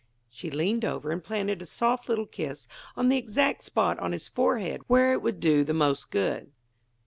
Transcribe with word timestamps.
'"She 0.31 0.49
leaned 0.49 0.83
over 0.83 1.11
and 1.11 1.23
planted 1.23 1.61
a 1.61 1.67
soft 1.67 2.09
little 2.09 2.25
kiss 2.25 2.67
on 2.97 3.09
the 3.09 3.17
exact 3.17 3.63
spot 3.63 3.99
on 3.99 4.13
his 4.13 4.27
forehead 4.27 4.81
where 4.87 5.13
it 5.13 5.21
would 5.21 5.39
do 5.39 5.63
the 5.63 5.75
most 5.75 6.09
good. 6.09 6.51